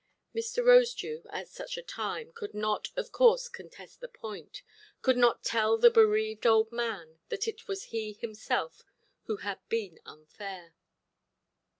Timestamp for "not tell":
5.15-5.77